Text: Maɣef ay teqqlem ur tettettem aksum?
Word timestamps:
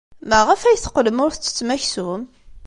Maɣef 0.29 0.61
ay 0.63 0.77
teqqlem 0.83 1.21
ur 1.25 1.31
tettettem 1.33 1.69
aksum? 1.75 2.21